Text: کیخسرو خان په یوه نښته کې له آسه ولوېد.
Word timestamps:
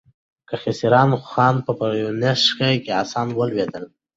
کیخسرو 0.49 1.17
خان 1.31 1.55
په 1.65 1.73
یوه 2.01 2.13
نښته 2.21 2.69
کې 2.83 2.89
له 2.95 2.99
آسه 3.01 3.19
ولوېد. 3.37 3.71